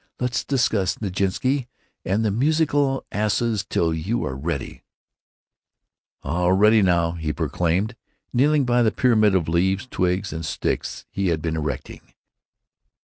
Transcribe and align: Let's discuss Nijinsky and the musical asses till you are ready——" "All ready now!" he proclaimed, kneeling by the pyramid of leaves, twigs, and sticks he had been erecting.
Let's 0.19 0.43
discuss 0.43 0.95
Nijinsky 0.95 1.67
and 2.03 2.25
the 2.25 2.31
musical 2.31 3.05
asses 3.11 3.63
till 3.63 3.93
you 3.93 4.25
are 4.25 4.33
ready——" 4.35 4.81
"All 6.23 6.53
ready 6.53 6.81
now!" 6.81 7.11
he 7.11 7.31
proclaimed, 7.31 7.95
kneeling 8.33 8.65
by 8.65 8.81
the 8.81 8.89
pyramid 8.91 9.35
of 9.35 9.47
leaves, 9.47 9.85
twigs, 9.85 10.33
and 10.33 10.43
sticks 10.43 11.05
he 11.11 11.27
had 11.27 11.39
been 11.39 11.55
erecting. 11.55 12.01